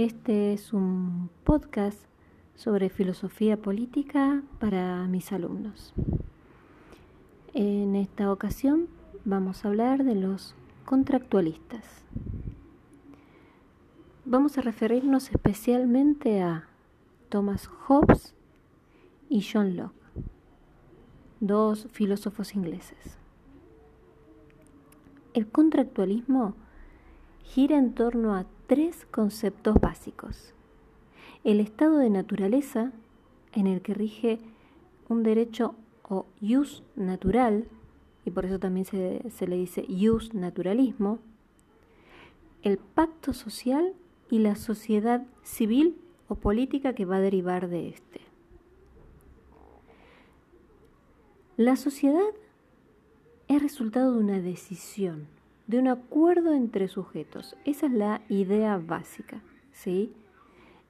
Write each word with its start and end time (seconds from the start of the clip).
Este 0.00 0.54
es 0.54 0.72
un 0.72 1.28
podcast 1.44 2.00
sobre 2.54 2.88
filosofía 2.88 3.58
política 3.58 4.42
para 4.58 5.06
mis 5.06 5.30
alumnos. 5.30 5.92
En 7.52 7.94
esta 7.96 8.32
ocasión 8.32 8.88
vamos 9.26 9.62
a 9.62 9.68
hablar 9.68 10.04
de 10.04 10.14
los 10.14 10.54
contractualistas. 10.86 11.84
Vamos 14.24 14.56
a 14.56 14.62
referirnos 14.62 15.30
especialmente 15.32 16.40
a 16.40 16.66
Thomas 17.28 17.66
Hobbes 17.66 18.34
y 19.28 19.42
John 19.42 19.76
Locke, 19.76 20.00
dos 21.40 21.88
filósofos 21.92 22.54
ingleses. 22.54 23.18
El 25.34 25.46
contractualismo 25.46 26.54
gira 27.42 27.76
en 27.76 27.92
torno 27.92 28.34
a 28.34 28.46
tres 28.70 29.04
conceptos 29.10 29.74
básicos. 29.80 30.54
El 31.42 31.58
estado 31.58 31.98
de 31.98 32.08
naturaleza, 32.08 32.92
en 33.52 33.66
el 33.66 33.82
que 33.82 33.94
rige 33.94 34.38
un 35.08 35.24
derecho 35.24 35.74
o 36.04 36.24
jus 36.40 36.84
natural, 36.94 37.66
y 38.24 38.30
por 38.30 38.46
eso 38.46 38.60
también 38.60 38.86
se, 38.86 39.46
le 39.48 39.56
dice 39.56 39.84
jus 39.88 40.34
naturalismo, 40.34 41.18
el 42.62 42.78
pacto 42.78 43.32
social 43.32 43.92
y 44.30 44.38
la 44.38 44.54
sociedad 44.54 45.26
civil 45.42 45.96
o 46.28 46.36
política 46.36 46.94
que 46.94 47.06
va 47.06 47.16
a 47.16 47.20
derivar 47.20 47.68
de 47.68 47.88
este. 47.88 48.20
La 51.56 51.74
sociedad 51.74 52.30
es 53.48 53.60
resultado 53.60 54.12
de 54.12 54.20
una 54.20 54.40
decisión, 54.40 55.26
de 55.70 55.78
un 55.78 55.86
acuerdo 55.86 56.52
entre 56.52 56.88
sujetos. 56.88 57.56
Esa 57.64 57.86
es 57.86 57.92
la 57.92 58.22
idea 58.28 58.76
básica, 58.76 59.40
¿sí? 59.70 60.12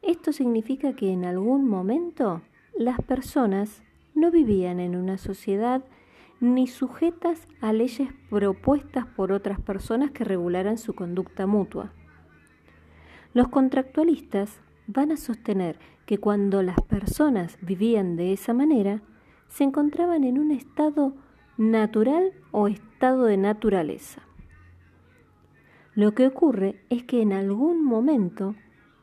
Esto 0.01 0.33
significa 0.33 0.95
que 0.95 1.13
en 1.13 1.27
algún 1.27 1.69
momento 1.69 2.41
las 2.79 2.99
personas 3.03 3.83
no 4.15 4.31
vivían 4.31 4.81
en 4.81 4.97
una 4.97 5.19
sociedad 5.19 5.85
ni 6.41 6.67
sujetas 6.67 7.47
a 7.61 7.75
leyes 7.75 8.09
propuestas 8.31 9.05
por 9.05 9.33
otras 9.33 9.61
personas 9.61 10.13
que 10.13 10.25
regularan 10.25 10.79
su 10.79 10.95
conducta 10.95 11.47
mutua. 11.47 11.93
Los 13.35 13.49
contractualistas 13.49 14.63
van 14.87 15.13
a 15.13 15.19
sostener 15.19 15.79
que 16.07 16.17
cuando 16.17 16.63
las 16.63 16.81
personas 16.81 17.59
vivían 17.61 18.17
de 18.17 18.33
esa 18.33 18.55
manera, 18.55 19.03
se 19.49 19.65
encontraban 19.65 20.25
en 20.25 20.39
un 20.39 20.53
estado 20.53 21.13
natural 21.59 22.33
o 22.51 22.67
estado 22.67 23.25
de 23.25 23.37
naturaleza. 23.37 24.23
Lo 26.01 26.15
que 26.15 26.27
ocurre 26.27 26.83
es 26.89 27.05
que 27.05 27.21
en 27.21 27.35
algún 27.35 27.85
momento, 27.85 28.55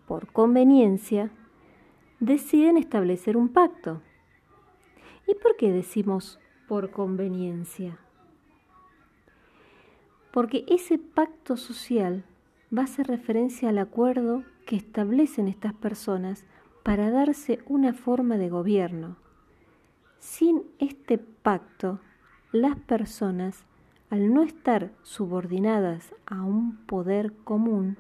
por 0.08 0.32
conveniencia, 0.32 1.30
deciden 2.20 2.76
establecer 2.76 3.38
un 3.38 3.50
pacto. 3.50 4.02
¿Y 5.28 5.36
por 5.36 5.58
qué 5.58 5.72
decimos 5.72 6.40
por 6.68 6.90
conveniencia? 6.90 8.00
Porque 10.32 10.66
ese 10.68 10.98
pacto 10.98 11.56
social 11.56 12.26
va 12.76 12.82
a 12.82 12.86
hacer 12.86 13.06
referencia 13.06 13.70
al 13.70 13.78
acuerdo 13.78 14.44
que 14.66 14.76
establecen 14.76 15.48
estas 15.48 15.76
personas 15.76 16.46
para 16.82 17.12
darse 17.12 17.60
una 17.68 17.94
forma 17.94 18.38
de 18.38 18.50
gobierno. 18.50 19.18
Sin 20.18 20.64
este 20.80 21.20
pacto, 21.20 22.00
las 22.52 22.76
personas 22.76 23.68
al 24.10 24.34
no 24.34 24.44
estar 24.44 24.92
subordinadas 25.04 26.14
a 26.26 26.42
un 26.42 26.78
poder 26.86 27.34
común, 27.44 27.98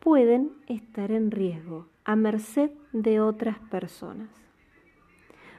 pueden 0.00 0.52
estar 0.66 1.10
en 1.10 1.30
riesgo, 1.30 1.86
a 2.04 2.16
merced 2.16 2.70
de 2.92 3.20
otras 3.20 3.58
personas. 3.70 4.28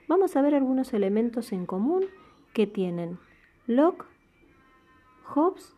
Vamos 0.08 0.36
a 0.36 0.42
ver 0.42 0.56
algunos 0.56 0.94
elementos 0.94 1.52
en 1.54 1.66
común 1.66 2.06
que 2.54 2.68
tienen 2.68 3.18
Locke, 3.68 4.06
Hobbes 5.24 5.76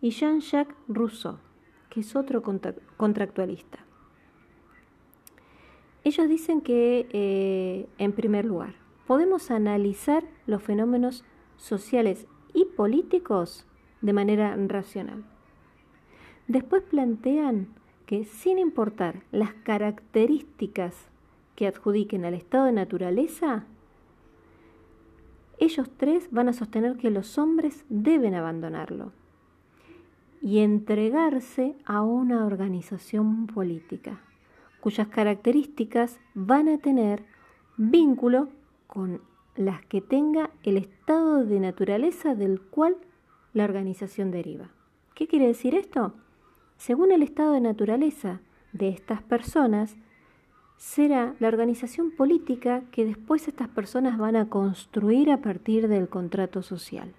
y 0.00 0.10
Jean-Jacques 0.10 0.76
Rousseau, 0.88 1.38
que 1.88 2.00
es 2.00 2.14
otro 2.14 2.42
contractualista. 2.96 3.78
Ellos 6.04 6.28
dicen 6.28 6.60
que, 6.60 7.08
eh, 7.12 7.88
en 7.98 8.12
primer 8.12 8.44
lugar, 8.44 8.74
podemos 9.06 9.50
analizar 9.50 10.24
los 10.46 10.62
fenómenos 10.62 11.24
sociales 11.56 12.26
y 12.54 12.64
políticos 12.64 13.66
de 14.00 14.12
manera 14.12 14.56
racional. 14.68 15.24
Después 16.48 16.82
plantean 16.82 17.68
que 18.06 18.24
sin 18.24 18.58
importar 18.58 19.22
las 19.30 19.52
características 19.52 21.08
que 21.54 21.66
adjudiquen 21.66 22.24
al 22.24 22.34
estado 22.34 22.64
de 22.64 22.72
naturaleza, 22.72 23.64
ellos 25.58 25.90
tres 25.96 26.28
van 26.30 26.48
a 26.48 26.52
sostener 26.52 26.96
que 26.96 27.10
los 27.10 27.38
hombres 27.38 27.84
deben 27.88 28.34
abandonarlo 28.34 29.12
y 30.42 30.60
entregarse 30.60 31.76
a 31.84 32.02
una 32.02 32.46
organización 32.46 33.46
política, 33.46 34.20
cuyas 34.80 35.08
características 35.08 36.18
van 36.34 36.68
a 36.68 36.78
tener 36.78 37.24
vínculo 37.76 38.48
con 38.86 39.20
las 39.60 39.84
que 39.84 40.00
tenga 40.00 40.48
el 40.62 40.78
estado 40.78 41.44
de 41.44 41.60
naturaleza 41.60 42.34
del 42.34 42.62
cual 42.62 42.96
la 43.52 43.64
organización 43.64 44.30
deriva. 44.30 44.70
¿Qué 45.14 45.26
quiere 45.26 45.46
decir 45.46 45.74
esto? 45.74 46.14
Según 46.78 47.12
el 47.12 47.22
estado 47.22 47.52
de 47.52 47.60
naturaleza 47.60 48.40
de 48.72 48.88
estas 48.88 49.22
personas, 49.22 49.96
será 50.78 51.34
la 51.40 51.48
organización 51.48 52.10
política 52.10 52.84
que 52.90 53.04
después 53.04 53.48
estas 53.48 53.68
personas 53.68 54.16
van 54.16 54.34
a 54.34 54.48
construir 54.48 55.30
a 55.30 55.42
partir 55.42 55.88
del 55.88 56.08
contrato 56.08 56.62
social. 56.62 57.12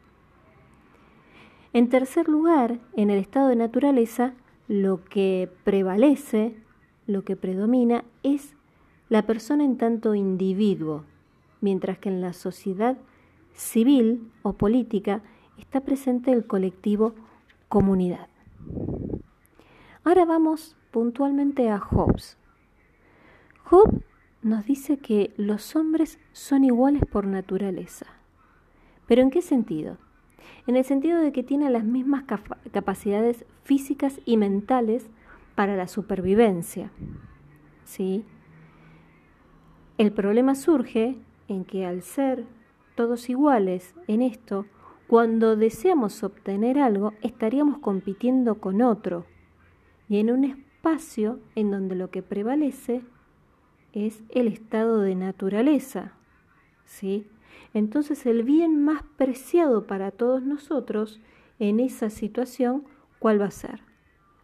En 1.73 1.89
tercer 1.89 2.27
lugar, 2.27 2.79
en 2.95 3.11
el 3.11 3.19
estado 3.19 3.49
de 3.49 3.55
naturaleza, 3.55 4.33
lo 4.67 5.03
que 5.05 5.47
prevalece, 5.63 6.55
lo 7.05 7.23
que 7.23 7.35
predomina 7.35 8.03
es 8.23 8.55
la 9.09 9.27
persona 9.27 9.63
en 9.63 9.77
tanto 9.77 10.15
individuo, 10.15 11.05
mientras 11.61 11.97
que 11.99 12.09
en 12.09 12.21
la 12.21 12.33
sociedad 12.33 12.97
civil 13.53 14.31
o 14.43 14.53
política 14.53 15.21
está 15.57 15.81
presente 15.81 16.31
el 16.31 16.45
colectivo 16.45 17.15
comunidad. 17.69 18.27
Ahora 20.03 20.25
vamos 20.25 20.75
puntualmente 20.91 21.69
a 21.69 21.79
Hobbes. 21.79 22.37
Hobbes 23.69 24.03
nos 24.41 24.65
dice 24.65 24.97
que 24.97 25.33
los 25.37 25.75
hombres 25.75 26.19
son 26.33 26.63
iguales 26.63 27.03
por 27.09 27.27
naturaleza. 27.27 28.07
¿Pero 29.07 29.21
en 29.21 29.29
qué 29.29 29.41
sentido? 29.41 29.97
En 30.67 30.75
el 30.75 30.83
sentido 30.83 31.19
de 31.19 31.31
que 31.31 31.43
tienen 31.43 31.73
las 31.73 31.83
mismas 31.83 32.23
capacidades 32.71 33.45
físicas 33.63 34.19
y 34.25 34.37
mentales 34.37 35.07
para 35.55 35.75
la 35.75 35.87
supervivencia. 35.87 36.91
¿Sí? 37.83 38.25
El 39.97 40.11
problema 40.11 40.55
surge 40.55 41.15
en 41.51 41.65
que 41.65 41.85
al 41.85 42.01
ser 42.01 42.45
todos 42.95 43.29
iguales 43.29 43.93
en 44.07 44.21
esto, 44.21 44.65
cuando 45.07 45.55
deseamos 45.57 46.23
obtener 46.23 46.79
algo, 46.79 47.13
estaríamos 47.21 47.79
compitiendo 47.79 48.59
con 48.59 48.81
otro 48.81 49.25
y 50.07 50.19
en 50.19 50.31
un 50.31 50.45
espacio 50.45 51.39
en 51.55 51.69
donde 51.71 51.95
lo 51.95 52.09
que 52.09 52.23
prevalece 52.23 53.01
es 53.91 54.23
el 54.29 54.47
estado 54.47 55.01
de 55.01 55.15
naturaleza. 55.15 56.13
¿sí? 56.85 57.27
Entonces 57.73 58.25
el 58.25 58.43
bien 58.43 58.83
más 58.83 59.03
preciado 59.17 59.87
para 59.87 60.11
todos 60.11 60.41
nosotros 60.43 61.19
en 61.59 61.79
esa 61.79 62.09
situación, 62.09 62.85
¿cuál 63.19 63.41
va 63.41 63.45
a 63.45 63.51
ser? 63.51 63.81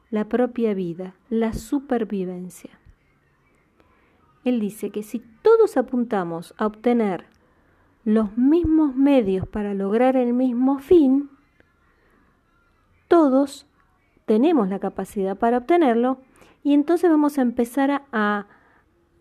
La 0.09 0.27
propia 0.27 0.73
vida, 0.73 1.15
la 1.29 1.53
supervivencia. 1.53 2.79
Él 4.47 4.61
dice 4.61 4.91
que 4.91 5.03
si 5.03 5.19
todos 5.41 5.75
apuntamos 5.75 6.53
a 6.57 6.67
obtener 6.67 7.25
los 8.05 8.37
mismos 8.37 8.95
medios 8.95 9.45
para 9.45 9.73
lograr 9.73 10.15
el 10.15 10.31
mismo 10.31 10.79
fin, 10.79 11.29
todos 13.09 13.67
tenemos 14.23 14.69
la 14.69 14.79
capacidad 14.79 15.37
para 15.37 15.57
obtenerlo 15.57 16.19
y 16.63 16.73
entonces 16.73 17.09
vamos 17.09 17.37
a 17.37 17.41
empezar 17.41 18.03
a, 18.13 18.47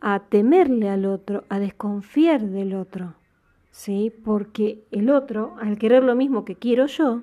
a, 0.00 0.20
temerle 0.28 0.90
al 0.90 1.04
otro, 1.04 1.42
a 1.48 1.58
desconfiar 1.58 2.42
del 2.42 2.76
otro, 2.76 3.16
¿sí? 3.72 4.12
Porque 4.24 4.86
el 4.92 5.10
otro, 5.10 5.56
al 5.60 5.76
querer 5.76 6.04
lo 6.04 6.14
mismo 6.14 6.44
que 6.44 6.54
quiero 6.54 6.86
yo, 6.86 7.22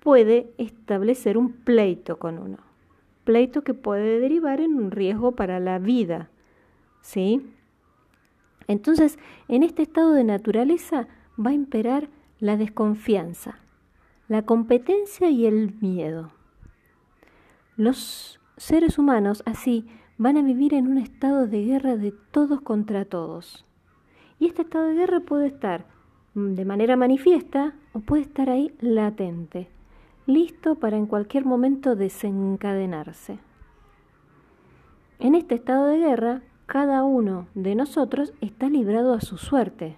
puede 0.00 0.52
establecer 0.58 1.38
un 1.38 1.52
pleito 1.52 2.18
con 2.18 2.40
uno 2.40 2.73
pleito 3.24 3.62
que 3.62 3.74
puede 3.74 4.20
derivar 4.20 4.60
en 4.60 4.74
un 4.74 4.90
riesgo 4.90 5.32
para 5.32 5.60
la 5.60 5.78
vida. 5.78 6.30
¿Sí? 7.00 7.50
Entonces, 8.66 9.18
en 9.48 9.62
este 9.62 9.82
estado 9.82 10.12
de 10.12 10.24
naturaleza 10.24 11.08
va 11.38 11.50
a 11.50 11.54
imperar 11.54 12.08
la 12.38 12.56
desconfianza, 12.56 13.58
la 14.28 14.42
competencia 14.42 15.28
y 15.30 15.46
el 15.46 15.74
miedo. 15.80 16.32
Los 17.76 18.40
seres 18.56 18.98
humanos 18.98 19.42
así 19.46 19.86
van 20.16 20.36
a 20.36 20.42
vivir 20.42 20.74
en 20.74 20.86
un 20.86 20.98
estado 20.98 21.46
de 21.46 21.64
guerra 21.64 21.96
de 21.96 22.12
todos 22.12 22.60
contra 22.60 23.04
todos. 23.04 23.64
Y 24.38 24.46
este 24.46 24.62
estado 24.62 24.86
de 24.86 24.94
guerra 24.94 25.20
puede 25.20 25.48
estar 25.48 25.86
de 26.34 26.64
manera 26.64 26.96
manifiesta 26.96 27.74
o 27.92 28.00
puede 28.00 28.22
estar 28.22 28.50
ahí 28.50 28.72
latente, 28.80 29.68
listo 30.26 30.76
para 30.76 30.96
en 30.96 31.06
cualquier 31.06 31.44
momento 31.44 31.96
desencadenarse. 31.96 33.38
En 35.18 35.34
este 35.34 35.54
estado 35.54 35.86
de 35.86 35.98
guerra, 35.98 36.42
cada 36.66 37.04
uno 37.04 37.46
de 37.54 37.74
nosotros 37.74 38.32
está 38.40 38.68
librado 38.68 39.14
a 39.14 39.20
su 39.20 39.36
suerte 39.36 39.96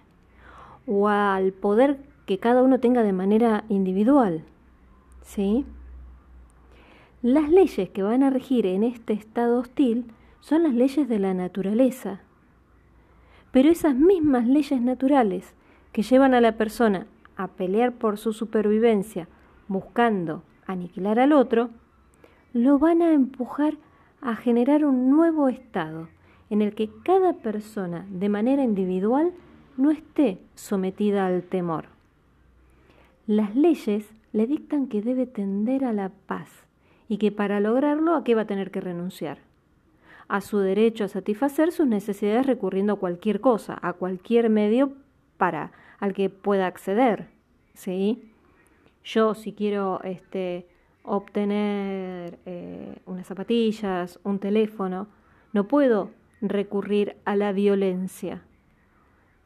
o 0.85 1.07
al 1.07 1.53
poder 1.53 1.99
que 2.25 2.39
cada 2.39 2.61
uno 2.61 2.79
tenga 2.79 3.03
de 3.03 3.13
manera 3.13 3.63
individual. 3.69 4.43
¿Sí? 5.21 5.65
Las 7.21 7.49
leyes 7.49 7.89
que 7.89 8.03
van 8.03 8.23
a 8.23 8.29
regir 8.29 8.65
en 8.65 8.83
este 8.83 9.13
estado 9.13 9.59
hostil 9.59 10.05
son 10.39 10.63
las 10.63 10.73
leyes 10.73 11.09
de 11.09 11.19
la 11.19 11.33
naturaleza. 11.33 12.19
Pero 13.51 13.69
esas 13.69 13.95
mismas 13.95 14.45
leyes 14.45 14.81
naturales 14.81 15.53
que 15.91 16.03
llevan 16.03 16.33
a 16.33 16.41
la 16.41 16.57
persona 16.57 17.07
a 17.37 17.47
pelear 17.47 17.93
por 17.93 18.17
su 18.17 18.33
supervivencia 18.33 19.27
buscando 19.67 20.43
aniquilar 20.65 21.19
al 21.19 21.33
otro, 21.33 21.69
lo 22.53 22.79
van 22.79 23.01
a 23.01 23.13
empujar 23.13 23.75
a 24.21 24.35
generar 24.35 24.85
un 24.85 25.09
nuevo 25.09 25.47
estado 25.47 26.07
en 26.49 26.61
el 26.61 26.73
que 26.75 26.89
cada 27.03 27.33
persona 27.33 28.05
de 28.09 28.29
manera 28.29 28.63
individual 28.63 29.31
no 29.75 29.91
esté 29.91 30.39
sometida 30.55 31.27
al 31.27 31.43
temor. 31.43 31.85
Las 33.27 33.55
leyes 33.55 34.09
le 34.33 34.47
dictan 34.47 34.87
que 34.87 35.01
debe 35.01 35.25
tender 35.25 35.83
a 35.83 35.93
la 35.93 36.09
paz 36.27 36.49
y 37.09 37.17
que 37.17 37.31
para 37.31 37.59
lograrlo 37.59 38.15
a 38.15 38.23
qué 38.23 38.35
va 38.35 38.41
a 38.41 38.47
tener 38.47 38.71
que 38.71 38.81
renunciar. 38.81 39.39
A 40.27 40.41
su 40.41 40.59
derecho 40.59 41.05
a 41.05 41.07
satisfacer 41.07 41.71
sus 41.71 41.87
necesidades 41.87 42.45
recurriendo 42.45 42.93
a 42.93 42.99
cualquier 42.99 43.39
cosa, 43.39 43.77
a 43.81 43.93
cualquier 43.93 44.49
medio 44.49 44.93
para 45.37 45.71
al 45.99 46.13
que 46.13 46.29
pueda 46.29 46.67
acceder. 46.67 47.27
¿sí? 47.73 48.31
Yo 49.07 49.35
si 49.35 49.53
quiero 49.53 50.01
este, 50.03 50.67
obtener 51.03 52.39
eh, 52.45 52.93
unas 53.05 53.25
zapatillas, 53.25 54.19
un 54.25 54.39
teléfono, 54.39 55.07
no 55.53 55.69
puedo 55.69 56.11
recurrir 56.41 57.15
a 57.23 57.37
la 57.37 57.53
violencia. 57.53 58.41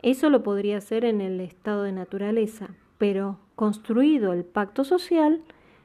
Eso 0.01 0.31
lo 0.31 0.41
podría 0.41 0.77
hacer 0.77 1.05
en 1.05 1.21
el 1.21 1.39
estado 1.39 1.83
de 1.83 1.91
naturaleza, 1.91 2.69
pero 2.97 3.37
construido 3.55 4.33
el 4.33 4.45
pacto 4.45 4.83
social, 4.83 5.43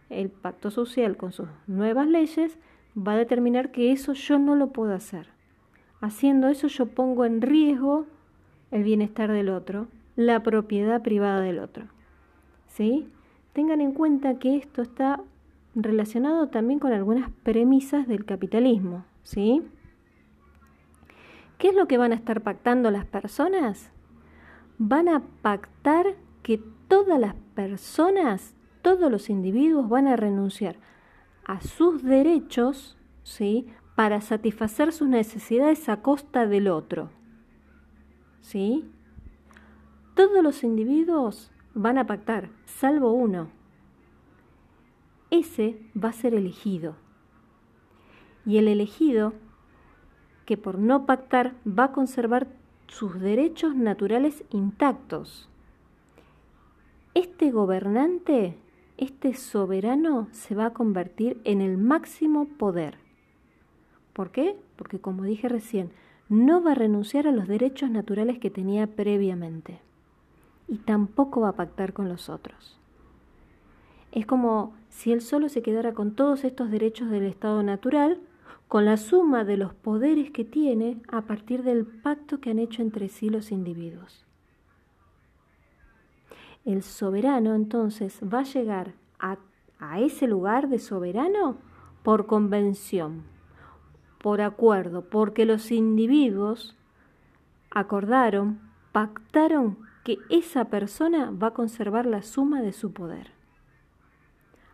el 0.09 0.31
pacto 0.31 0.71
social 0.71 1.19
con 1.19 1.33
sus 1.33 1.49
nuevas 1.67 2.09
leyes 2.09 2.59
va 2.97 3.13
a 3.13 3.19
determinar 3.19 3.73
que 3.73 3.93
eso 3.93 4.15
yo 4.15 4.39
no 4.39 4.55
lo 4.55 4.69
puedo 4.69 4.95
hacer. 4.95 5.29
Haciendo 6.01 6.49
eso 6.49 6.69
yo 6.69 6.87
pongo 6.87 7.27
en 7.27 7.43
riesgo 7.43 8.07
el 8.71 8.85
bienestar 8.85 9.31
del 9.31 9.51
otro, 9.51 9.89
la 10.15 10.43
propiedad 10.43 11.03
privada 11.03 11.43
del 11.43 11.59
otro. 11.59 11.89
¿Sí? 12.69 13.11
Tengan 13.57 13.81
en 13.81 13.93
cuenta 13.93 14.39
que 14.39 14.55
esto 14.55 14.83
está 14.83 15.23
relacionado 15.75 16.49
también 16.49 16.79
con 16.79 16.93
algunas 16.93 17.31
premisas 17.43 18.07
del 18.07 18.27
capitalismo, 18.27 19.07
¿sí? 19.23 19.63
¿Qué 21.57 21.71
es 21.71 21.75
lo 21.75 21.89
que 21.89 21.97
van 21.97 22.13
a 22.13 22.17
estar 22.17 22.43
pactando 22.43 22.91
las 22.91 23.07
personas? 23.07 23.93
Van 24.77 25.09
a 25.09 25.23
pactar 25.41 26.17
que 26.43 26.61
todas 26.87 27.19
las 27.19 27.35
personas 27.55 28.55
todos 28.83 29.11
los 29.11 29.31
individuos 29.31 29.89
van 29.89 30.07
a 30.07 30.17
renunciar 30.17 30.77
a 31.47 31.63
sus 31.63 32.03
derechos, 32.03 32.99
¿sí? 33.23 33.69
Para 33.95 34.21
satisfacer 34.21 34.93
sus 34.93 35.09
necesidades 35.09 35.89
a 35.89 36.03
costa 36.03 36.47
del 36.47 36.69
otro. 36.69 37.09
¿Sí? 38.43 38.85
Todos 40.15 40.43
los 40.43 40.63
individuos 40.63 41.51
van 41.77 41.99
a 41.99 42.07
pactar, 42.07 42.49
salvo 42.65 43.13
uno. 43.13 43.49
Ese 45.31 45.79
va 45.95 46.09
a 46.09 46.15
ser 46.15 46.35
elegido. 46.35 46.97
Y 48.47 48.57
el 48.57 48.67
elegido, 48.67 49.35
que 50.47 50.57
por 50.57 50.79
no 50.79 51.05
pactar 51.05 51.55
va 51.67 51.85
a 51.85 51.93
conservar 51.93 52.49
sus 52.87 53.21
derechos 53.21 53.77
naturales 53.77 54.43
intactos. 54.51 55.51
Este 57.13 57.51
gobernante 57.51 58.57
este 58.97 59.35
soberano 59.35 60.29
se 60.31 60.55
va 60.55 60.67
a 60.67 60.73
convertir 60.73 61.39
en 61.45 61.61
el 61.61 61.77
máximo 61.77 62.47
poder. 62.47 62.97
¿Por 64.15 64.31
qué? 64.31 64.57
Porque 64.77 64.99
como 64.99 65.25
dije 65.25 65.51
recién, 65.51 65.91
no 66.31 66.63
va 66.63 66.73
a 66.73 66.77
renunciar 66.77 67.27
a 67.27 67.33
los 67.33 67.47
derechos 67.47 67.91
naturales 67.91 68.39
que 68.39 68.49
tenía 68.49 68.87
previamente 68.87 69.86
y 70.69 70.79
tampoco 70.79 71.43
va 71.43 71.51
a 71.51 71.57
pactar 71.57 71.93
con 71.93 72.09
los 72.09 72.29
otros. 72.29 72.79
Es 74.13 74.27
como 74.27 74.75
si 74.89 75.13
él 75.13 75.21
solo 75.21 75.49
se 75.49 75.63
quedara 75.63 75.93
con 75.93 76.15
todos 76.15 76.45
estos 76.45 76.71
derechos 76.71 77.11
del 77.11 77.25
estado 77.25 77.63
natural, 77.63 78.19
con 78.69 78.85
la 78.85 78.97
suma 78.97 79.45
de 79.45 79.57
los 79.57 79.75
poderes 79.75 80.31
que 80.31 80.45
tiene 80.45 81.01
a 81.09 81.23
partir 81.23 81.63
del 81.63 81.87
pacto 81.87 82.41
que 82.41 82.51
han 82.51 82.59
hecho 82.59 82.83
entre 82.83 83.09
sí 83.09 83.29
los 83.29 83.53
individuos. 83.53 84.25
El 86.65 86.83
soberano 86.83 87.55
entonces 87.55 88.21
va 88.23 88.41
a 88.41 88.45
llegar 88.45 88.95
a, 89.21 89.39
ese 89.99 90.27
lugar 90.27 90.69
de 90.69 90.79
soberano 90.79 91.59
por 92.03 92.27
convención, 92.27 93.23
por 94.19 94.41
acuerdo, 94.41 95.03
porque 95.03 95.45
los 95.45 95.71
individuos 95.71 96.75
acordaron, 97.71 98.59
pactaron 98.91 99.79
que 100.07 100.21
esa 100.31 100.67
persona 100.67 101.33
va 101.33 101.49
a 101.49 101.55
conservar 101.55 102.07
la 102.07 102.23
suma 102.23 102.63
de 102.63 102.73
su 102.73 102.93
poder. 102.93 103.33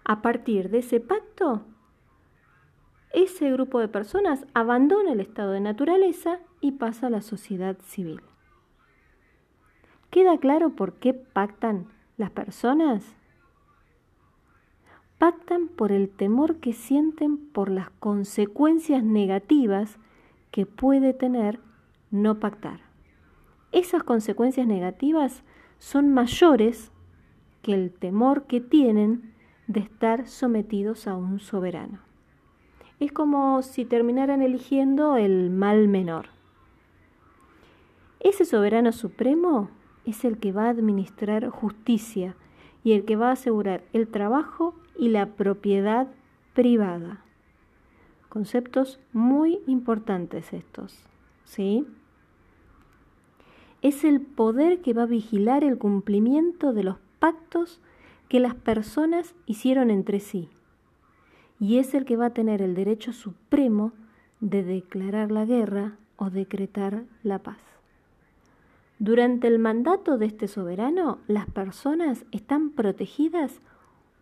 A 0.04 0.20
partir 0.20 0.68
de 0.68 0.80
ese 0.80 1.00
pacto, 1.00 1.62
ese 3.14 3.50
grupo 3.50 3.80
de 3.80 3.88
personas 3.88 4.44
abandona 4.52 5.12
el 5.12 5.20
estado 5.20 5.52
de 5.52 5.60
naturaleza 5.60 6.40
y 6.60 6.72
pasa 6.72 7.06
a 7.06 7.10
la 7.10 7.22
sociedad 7.22 7.78
civil. 7.80 8.20
¿Queda 10.10 10.36
claro 10.36 10.76
por 10.76 10.96
qué 10.96 11.14
pactan 11.14 11.86
las 12.18 12.30
personas? 12.30 13.16
Pactan 15.16 15.68
por 15.68 15.92
el 15.92 16.10
temor 16.10 16.56
que 16.56 16.74
sienten 16.74 17.38
por 17.38 17.70
las 17.70 17.88
consecuencias 17.88 19.02
negativas 19.02 19.96
que 20.50 20.66
puede 20.66 21.14
tener 21.14 21.58
no 22.10 22.38
pactar. 22.38 22.91
Esas 23.72 24.02
consecuencias 24.02 24.66
negativas 24.66 25.42
son 25.78 26.12
mayores 26.12 26.92
que 27.62 27.72
el 27.74 27.90
temor 27.90 28.44
que 28.44 28.60
tienen 28.60 29.32
de 29.66 29.80
estar 29.80 30.26
sometidos 30.28 31.06
a 31.06 31.16
un 31.16 31.40
soberano. 31.40 32.00
Es 33.00 33.12
como 33.12 33.62
si 33.62 33.84
terminaran 33.84 34.42
eligiendo 34.42 35.16
el 35.16 35.50
mal 35.50 35.88
menor. 35.88 36.26
Ese 38.20 38.44
soberano 38.44 38.92
supremo 38.92 39.70
es 40.04 40.24
el 40.24 40.38
que 40.38 40.52
va 40.52 40.66
a 40.66 40.70
administrar 40.70 41.48
justicia 41.48 42.36
y 42.84 42.92
el 42.92 43.04
que 43.04 43.16
va 43.16 43.30
a 43.30 43.32
asegurar 43.32 43.82
el 43.92 44.08
trabajo 44.08 44.74
y 44.96 45.08
la 45.08 45.26
propiedad 45.26 46.08
privada. 46.54 47.24
Conceptos 48.28 49.00
muy 49.12 49.60
importantes 49.66 50.52
estos, 50.52 51.04
¿sí? 51.44 51.86
Es 53.82 54.04
el 54.04 54.20
poder 54.20 54.80
que 54.80 54.94
va 54.94 55.02
a 55.02 55.06
vigilar 55.06 55.64
el 55.64 55.76
cumplimiento 55.76 56.72
de 56.72 56.84
los 56.84 56.96
pactos 57.18 57.80
que 58.28 58.40
las 58.40 58.54
personas 58.54 59.34
hicieron 59.44 59.90
entre 59.90 60.20
sí. 60.20 60.48
Y 61.60 61.78
es 61.78 61.92
el 61.94 62.04
que 62.04 62.16
va 62.16 62.26
a 62.26 62.34
tener 62.34 62.62
el 62.62 62.74
derecho 62.74 63.12
supremo 63.12 63.92
de 64.40 64.62
declarar 64.62 65.30
la 65.30 65.44
guerra 65.44 65.96
o 66.16 66.30
decretar 66.30 67.04
la 67.22 67.40
paz. 67.40 67.58
Durante 68.98 69.48
el 69.48 69.58
mandato 69.58 70.16
de 70.16 70.26
este 70.26 70.46
soberano, 70.46 71.18
las 71.26 71.46
personas 71.50 72.24
están 72.30 72.70
protegidas 72.70 73.60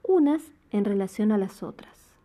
unas 0.02 0.52
en 0.70 0.86
relación 0.86 1.32
a 1.32 1.38
las 1.38 1.62
otras. 1.62 2.16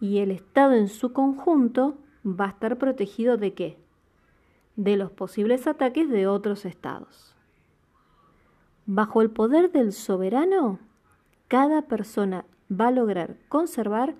Y 0.00 0.18
el 0.18 0.30
Estado 0.30 0.74
en 0.74 0.88
su 0.88 1.12
conjunto 1.12 1.98
va 2.24 2.46
a 2.46 2.50
estar 2.50 2.78
protegido 2.78 3.36
de 3.36 3.54
qué? 3.54 3.85
De 4.76 4.96
los 4.96 5.10
posibles 5.10 5.66
ataques 5.66 6.08
de 6.08 6.26
otros 6.26 6.64
estados. 6.64 7.34
Bajo 8.84 9.22
el 9.22 9.30
poder 9.30 9.72
del 9.72 9.92
soberano, 9.92 10.78
cada 11.48 11.82
persona 11.82 12.44
va 12.70 12.88
a 12.88 12.92
lograr 12.92 13.36
conservar 13.48 14.14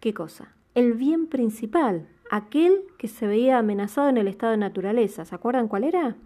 qué 0.00 0.14
cosa? 0.14 0.54
El 0.74 0.92
bien 0.94 1.26
principal, 1.26 2.08
aquel 2.30 2.82
que 2.98 3.08
se 3.08 3.26
veía 3.26 3.58
amenazado 3.58 4.08
en 4.08 4.18
el 4.18 4.28
estado 4.28 4.52
de 4.52 4.58
naturaleza. 4.58 5.24
¿Se 5.24 5.34
acuerdan 5.34 5.68
cuál 5.68 5.84
era? 5.84 6.16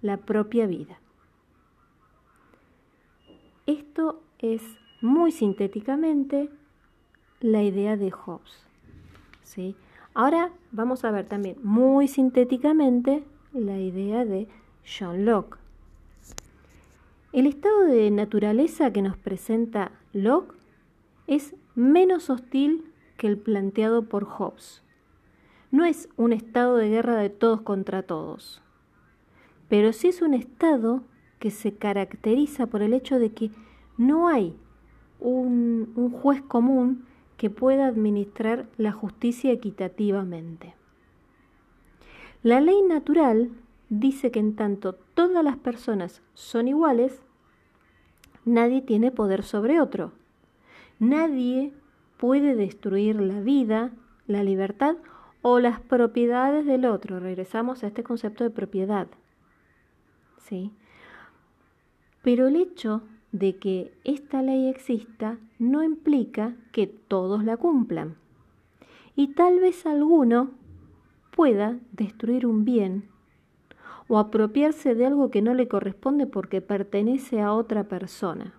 La 0.00 0.16
propia 0.16 0.66
vida. 0.66 0.98
Esto 3.66 4.22
es 4.38 4.62
muy 5.00 5.32
sintéticamente 5.32 6.50
la 7.40 7.62
idea 7.62 7.96
de 7.96 8.10
Hobbes. 8.10 8.66
¿sí? 9.42 9.76
Ahora 10.12 10.50
vamos 10.72 11.04
a 11.04 11.12
ver 11.12 11.26
también 11.26 11.56
muy 11.62 12.08
sintéticamente 12.08 13.22
la 13.52 13.78
idea 13.78 14.24
de 14.24 14.48
John 14.84 15.24
Locke. 15.24 15.58
El 17.32 17.46
estado 17.46 17.84
de 17.84 18.10
naturaleza 18.10 18.92
que 18.92 19.02
nos 19.02 19.16
presenta 19.16 19.92
Locke 20.12 20.56
es 21.28 21.54
menos 21.76 22.28
hostil 22.28 22.84
que 23.16 23.28
el 23.28 23.38
planteado 23.38 24.02
por 24.02 24.24
Hobbes. 24.24 24.82
No 25.70 25.84
es 25.84 26.08
un 26.16 26.32
estado 26.32 26.76
de 26.76 26.88
guerra 26.88 27.14
de 27.14 27.30
todos 27.30 27.60
contra 27.60 28.02
todos, 28.02 28.60
pero 29.68 29.92
sí 29.92 30.08
es 30.08 30.22
un 30.22 30.34
estado 30.34 31.04
que 31.38 31.52
se 31.52 31.74
caracteriza 31.74 32.66
por 32.66 32.82
el 32.82 32.94
hecho 32.94 33.20
de 33.20 33.30
que 33.32 33.52
no 33.96 34.26
hay 34.26 34.56
un, 35.20 35.92
un 35.94 36.10
juez 36.10 36.42
común 36.42 37.04
que 37.40 37.48
pueda 37.48 37.86
administrar 37.86 38.66
la 38.76 38.92
justicia 38.92 39.50
equitativamente. 39.50 40.74
La 42.42 42.60
ley 42.60 42.82
natural 42.82 43.48
dice 43.88 44.30
que 44.30 44.40
en 44.40 44.54
tanto 44.54 44.92
todas 44.92 45.42
las 45.42 45.56
personas 45.56 46.20
son 46.34 46.68
iguales, 46.68 47.22
nadie 48.44 48.82
tiene 48.82 49.10
poder 49.10 49.42
sobre 49.42 49.80
otro. 49.80 50.12
Nadie 50.98 51.72
puede 52.18 52.54
destruir 52.54 53.18
la 53.18 53.40
vida, 53.40 53.90
la 54.26 54.42
libertad 54.42 54.96
o 55.40 55.60
las 55.60 55.80
propiedades 55.80 56.66
del 56.66 56.84
otro. 56.84 57.20
Regresamos 57.20 57.82
a 57.82 57.86
este 57.86 58.02
concepto 58.02 58.44
de 58.44 58.50
propiedad. 58.50 59.06
¿Sí? 60.36 60.74
Pero 62.20 62.48
el 62.48 62.56
hecho 62.56 63.00
de 63.32 63.56
que 63.56 63.92
esta 64.04 64.42
ley 64.42 64.68
exista 64.68 65.38
no 65.58 65.82
implica 65.82 66.56
que 66.72 66.86
todos 66.86 67.44
la 67.44 67.56
cumplan. 67.56 68.16
Y 69.14 69.28
tal 69.28 69.60
vez 69.60 69.86
alguno 69.86 70.50
pueda 71.30 71.78
destruir 71.92 72.46
un 72.46 72.64
bien 72.64 73.08
o 74.08 74.18
apropiarse 74.18 74.94
de 74.94 75.06
algo 75.06 75.30
que 75.30 75.42
no 75.42 75.54
le 75.54 75.68
corresponde 75.68 76.26
porque 76.26 76.60
pertenece 76.60 77.40
a 77.40 77.52
otra 77.52 77.84
persona. 77.84 78.54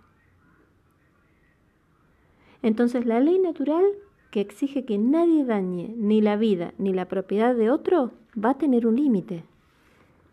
Entonces 2.62 3.06
la 3.06 3.20
ley 3.20 3.40
natural 3.40 3.84
que 4.30 4.40
exige 4.40 4.86
que 4.86 4.98
nadie 4.98 5.44
dañe 5.44 5.94
ni 5.98 6.22
la 6.22 6.38
vida 6.38 6.74
ni 6.78 6.94
la 6.94 7.06
propiedad 7.06 7.54
de 7.54 7.70
otro 7.70 8.12
va 8.42 8.52
a 8.52 8.58
tener 8.58 8.88
un 8.88 8.96
límite. 8.96 9.44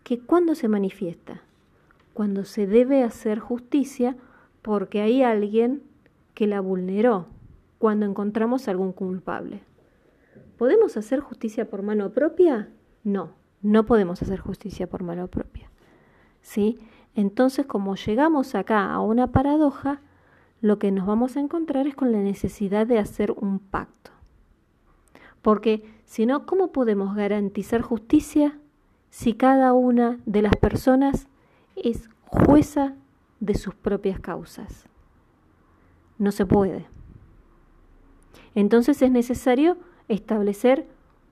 ¿Que 0.04 0.21
cuando 0.21 0.54
se 0.54 0.68
manifiesta? 0.68 1.42
Cuando 2.14 2.45
se 2.45 2.66
debe 2.66 3.02
hacer 3.02 3.40
justicia 3.40 4.16
porque 4.62 5.00
hay 5.00 5.23
alguien 5.23 5.83
que 6.35 6.47
la 6.47 6.61
vulneró, 6.61 7.27
cuando 7.79 8.07
encontramos 8.07 8.69
algún 8.69 8.93
culpable. 8.93 9.61
¿Podemos 10.57 10.97
hacer 10.97 11.21
justicia 11.21 11.69
por 11.69 11.83
mano 11.83 12.11
propia? 12.11 12.69
No. 13.05 13.31
No 13.62 13.87
podemos 13.87 14.23
hacer 14.23 14.38
justicia 14.38 14.88
por 14.88 15.03
mano 15.03 15.27
propia. 15.29 15.71
¿Sí? 16.43 16.79
Entonces, 17.15 17.67
como 17.67 17.97
llegamos 17.97 18.55
acá 18.55 18.93
a 18.93 19.00
una 19.00 19.33
paradoja, 19.33 20.00
lo 20.61 20.79
que 20.79 20.91
nos 20.91 21.07
vamos 21.07 21.37
a 21.37 21.41
encontrar 21.41 21.87
es 21.87 21.95
con 21.95 22.12
la 22.12 22.19
necesidad 22.19 22.87
de 22.87 22.99
hacer 22.99 23.33
un 23.33 23.59
pacto. 23.59 24.11
Porque 25.43 25.83
si 26.05 26.27
no, 26.27 26.47
¿cómo 26.47 26.73
podemos 26.73 27.15
garantizar 27.15 27.81
justicia 27.81 28.59
si 29.11 29.35
cada 29.35 29.73
una 29.73 30.19
de 30.27 30.43
las 30.43 30.57
personas 30.57 31.29
es 31.77 32.11
jueza 32.27 32.95
de 33.40 33.54
sus 33.54 33.75
propias 33.75 34.21
causas? 34.21 34.87
No 36.18 36.33
se 36.33 36.47
puede. 36.47 36.87
Entonces 38.54 39.00
es 39.02 39.11
necesario 39.11 39.76
establecer 40.09 40.87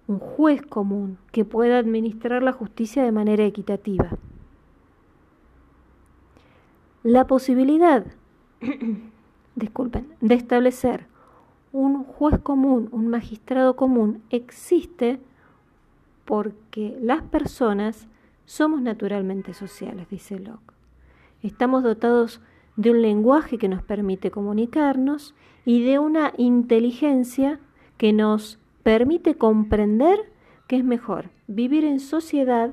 un 0.07 0.19
juez 0.19 0.63
común 0.63 1.19
que 1.33 1.45
pueda 1.45 1.79
administrar 1.79 2.43
la 2.43 2.53
justicia 2.53 3.03
de 3.03 3.13
manera 3.13 3.45
equitativa. 3.45 4.11
La 7.03 7.27
posibilidad, 7.27 8.07
disculpen, 9.57 10.09
de 10.21 10.35
establecer 10.35 11.07
un 11.73 12.05
juez 12.05 12.39
común, 12.41 12.89
un 12.93 13.09
magistrado 13.09 13.77
común, 13.77 14.23
existe 14.31 15.21
porque 16.25 16.97
las 17.01 17.23
personas 17.23 18.09
somos 18.45 18.81
naturalmente 18.81 19.53
sociales, 19.55 20.09
dice 20.09 20.39
Locke. 20.39 20.76
Estamos 21.43 21.83
dotados 21.83 22.41
de 22.77 22.91
un 22.91 23.03
lenguaje 23.03 23.59
que 23.59 23.69
nos 23.69 23.83
permite 23.83 24.31
comunicarnos 24.31 25.35
y 25.65 25.83
de 25.83 25.99
una 25.99 26.33
inteligencia 26.37 27.61
que 27.97 28.13
nos 28.13 28.59
permite 28.83 29.37
comprender 29.37 30.19
que 30.69 30.77
es 30.77 30.85
mejor 30.85 31.31
vivir 31.47 31.85
en 31.85 32.01
sociedad 32.01 32.71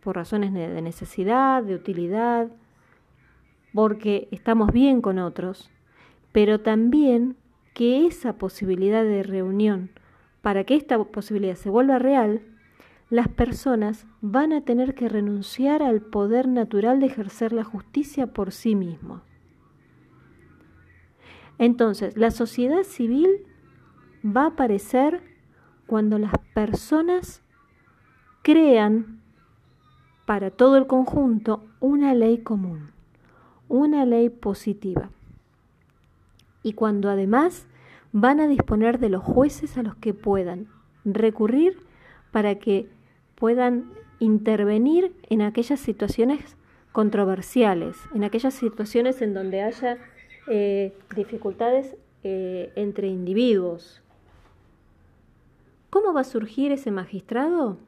por 0.00 0.16
razones 0.16 0.52
de 0.52 0.82
necesidad, 0.82 1.62
de 1.62 1.74
utilidad, 1.74 2.48
porque 3.72 4.28
estamos 4.30 4.72
bien 4.72 5.00
con 5.00 5.18
otros, 5.18 5.70
pero 6.32 6.60
también 6.60 7.36
que 7.74 8.06
esa 8.06 8.34
posibilidad 8.34 9.04
de 9.04 9.22
reunión, 9.22 9.90
para 10.42 10.64
que 10.64 10.74
esta 10.74 11.02
posibilidad 11.04 11.54
se 11.54 11.70
vuelva 11.70 11.98
real, 11.98 12.42
las 13.12 13.28
personas 13.28 14.06
van 14.22 14.54
a 14.54 14.62
tener 14.62 14.94
que 14.94 15.06
renunciar 15.06 15.82
al 15.82 16.00
poder 16.00 16.48
natural 16.48 16.98
de 16.98 17.08
ejercer 17.08 17.52
la 17.52 17.62
justicia 17.62 18.28
por 18.28 18.52
sí 18.52 18.74
mismos. 18.74 19.20
Entonces, 21.58 22.16
la 22.16 22.30
sociedad 22.30 22.84
civil 22.84 23.28
va 24.24 24.44
a 24.44 24.46
aparecer 24.46 25.20
cuando 25.86 26.18
las 26.18 26.32
personas 26.54 27.42
crean 28.40 29.20
para 30.24 30.50
todo 30.50 30.78
el 30.78 30.86
conjunto 30.86 31.62
una 31.80 32.14
ley 32.14 32.38
común, 32.38 32.92
una 33.68 34.06
ley 34.06 34.30
positiva. 34.30 35.10
Y 36.62 36.72
cuando 36.72 37.10
además 37.10 37.66
van 38.10 38.40
a 38.40 38.48
disponer 38.48 38.98
de 38.98 39.10
los 39.10 39.22
jueces 39.22 39.76
a 39.76 39.82
los 39.82 39.96
que 39.96 40.14
puedan 40.14 40.68
recurrir 41.04 41.76
para 42.30 42.54
que 42.54 42.88
puedan 43.42 43.90
intervenir 44.20 45.16
en 45.28 45.42
aquellas 45.42 45.80
situaciones 45.80 46.56
controversiales, 46.92 47.96
en 48.14 48.22
aquellas 48.22 48.54
situaciones 48.54 49.20
en 49.20 49.34
donde 49.34 49.62
haya 49.62 49.98
eh, 50.46 50.94
dificultades 51.16 51.96
eh, 52.22 52.70
entre 52.76 53.08
individuos, 53.08 54.00
¿Cómo 55.90 56.14
va 56.14 56.20
a 56.20 56.24
surgir 56.24 56.70
ese 56.70 56.92
magistrado? 56.92 57.78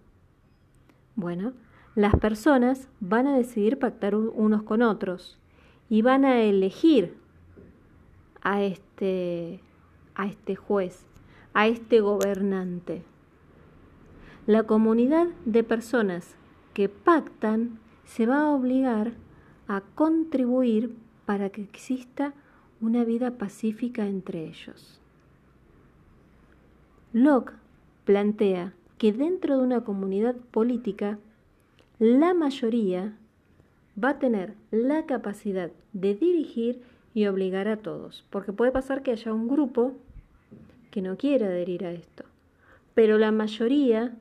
Bueno, 1.14 1.52
las 1.94 2.16
personas 2.16 2.88
van 2.98 3.28
a 3.28 3.36
decidir 3.36 3.78
pactar 3.78 4.16
unos 4.16 4.64
con 4.64 4.82
otros 4.82 5.38
y 5.88 6.02
van 6.02 6.24
a 6.24 6.42
elegir 6.42 7.16
a 8.42 8.62
este, 8.64 9.60
a 10.16 10.26
este 10.26 10.56
juez, 10.56 11.06
a 11.54 11.68
este 11.68 12.00
gobernante. 12.00 13.04
La 14.46 14.64
comunidad 14.64 15.28
de 15.46 15.64
personas 15.64 16.36
que 16.74 16.90
pactan 16.90 17.78
se 18.04 18.26
va 18.26 18.42
a 18.42 18.50
obligar 18.50 19.12
a 19.68 19.80
contribuir 19.94 20.94
para 21.24 21.48
que 21.48 21.62
exista 21.62 22.34
una 22.82 23.04
vida 23.04 23.38
pacífica 23.38 24.06
entre 24.06 24.44
ellos. 24.46 25.00
Locke 27.14 27.54
plantea 28.04 28.74
que 28.98 29.14
dentro 29.14 29.56
de 29.56 29.64
una 29.64 29.82
comunidad 29.82 30.36
política, 30.36 31.18
la 31.98 32.34
mayoría 32.34 33.16
va 34.02 34.10
a 34.10 34.18
tener 34.18 34.52
la 34.70 35.06
capacidad 35.06 35.70
de 35.94 36.14
dirigir 36.14 36.82
y 37.14 37.28
obligar 37.28 37.66
a 37.68 37.78
todos, 37.78 38.26
porque 38.28 38.52
puede 38.52 38.72
pasar 38.72 39.02
que 39.02 39.12
haya 39.12 39.32
un 39.32 39.48
grupo 39.48 39.94
que 40.90 41.00
no 41.00 41.16
quiera 41.16 41.46
adherir 41.46 41.86
a 41.86 41.92
esto, 41.92 42.24
pero 42.94 43.16
la 43.16 43.32
mayoría 43.32 44.14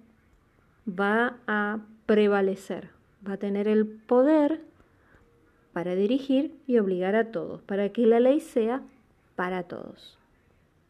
va 0.88 1.38
a 1.48 1.80
prevalecer, 2.06 2.90
va 3.28 3.34
a 3.34 3.38
tener 3.38 3.68
el 3.68 3.86
poder 3.88 4.62
para 5.72 5.96
dirigir 5.96 6.56
y 6.68 6.78
obligar 6.78 7.16
a 7.16 7.32
todos, 7.32 7.62
para 7.62 7.90
que 7.90 8.06
la 8.06 8.20
ley 8.20 8.40
sea 8.40 8.82
para 9.36 9.64
todos. 9.64 10.18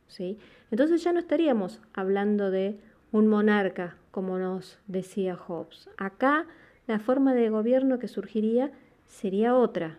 ¿sí? 0.08 0.38
Entonces 0.72 1.04
ya 1.04 1.14
no 1.14 1.20
estaríamos 1.20 1.80
hablando 1.94 2.52
de 2.52 2.78
un 3.12 3.28
monarca, 3.28 3.96
como 4.12 4.38
nos 4.38 4.78
decía 4.88 5.36
Hobbes. 5.36 5.90
Acá 5.98 6.46
la 6.88 7.00
forma 7.00 7.34
de 7.34 7.50
gobierno 7.50 8.00
que 8.00 8.08
surgiría 8.08 8.72
sería 9.08 9.56
otra. 9.56 9.98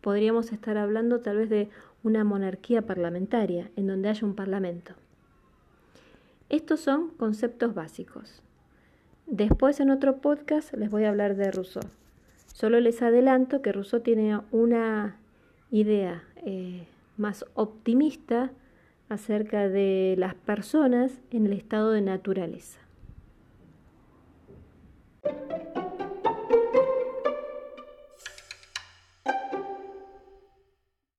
Podríamos 0.00 0.52
estar 0.52 0.78
hablando 0.78 1.20
tal 1.20 1.36
vez 1.38 1.50
de 1.50 1.68
una 2.02 2.24
monarquía 2.24 2.82
parlamentaria, 2.82 3.70
en 3.76 3.88
donde 3.88 4.08
haya 4.08 4.26
un 4.26 4.34
parlamento. 4.34 4.94
Estos 6.48 6.80
son 6.80 7.08
conceptos 7.10 7.74
básicos. 7.74 8.42
Después 9.30 9.78
en 9.80 9.90
otro 9.90 10.16
podcast 10.22 10.72
les 10.72 10.90
voy 10.90 11.04
a 11.04 11.10
hablar 11.10 11.36
de 11.36 11.50
Rousseau. 11.50 11.82
Solo 12.46 12.80
les 12.80 13.02
adelanto 13.02 13.60
que 13.60 13.72
Rousseau 13.72 14.00
tiene 14.00 14.40
una 14.52 15.16
idea 15.70 16.24
eh, 16.46 16.86
más 17.18 17.44
optimista 17.52 18.50
acerca 19.10 19.68
de 19.68 20.14
las 20.16 20.34
personas 20.34 21.20
en 21.30 21.44
el 21.44 21.52
estado 21.52 21.90
de 21.92 22.00
naturaleza. 22.00 22.80